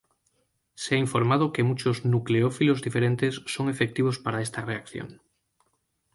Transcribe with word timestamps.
Se 0.73 0.95
ha 0.95 0.97
informado 0.97 1.53
que 1.53 1.61
muchos 1.69 2.05
nucleófilos 2.05 2.81
diferentes 2.81 3.43
son 3.45 3.69
efectivos 3.69 4.17
para 4.17 4.41
esta 4.41 4.65
reacción. 4.65 5.21